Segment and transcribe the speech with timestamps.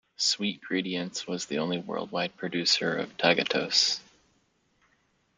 [0.17, 3.99] SweetGredients was the only worldwide producer of tagatose.